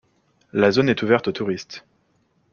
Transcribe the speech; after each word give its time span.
La 0.51 0.71
zone 0.71 0.89
est 0.89 1.03
ouverte 1.03 1.27
aux 1.27 1.31
touristes. 1.31 1.85